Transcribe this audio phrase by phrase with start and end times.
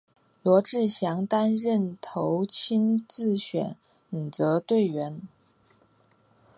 [0.41, 3.77] 罗志祥担任教头亲自选
[4.31, 5.21] 择队员。